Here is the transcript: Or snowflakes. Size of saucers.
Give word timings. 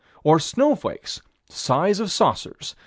Or 0.23 0.39
snowflakes. 0.39 1.21
Size 1.47 1.99
of 1.99 2.11
saucers. 2.11 2.75